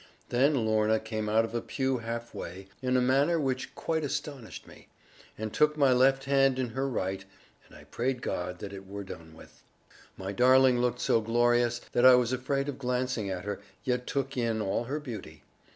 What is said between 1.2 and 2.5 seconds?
out of a pew half